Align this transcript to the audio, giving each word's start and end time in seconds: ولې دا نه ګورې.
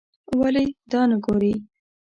ولې 0.39 0.63
دا 0.91 1.01
نه 1.09 1.17
ګورې. 1.23 1.53